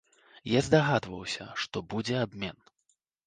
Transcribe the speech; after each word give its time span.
Я 0.51 0.61
здагадваўся, 0.67 1.45
што 1.63 1.83
будзе 1.91 2.17
абмен. 2.25 2.57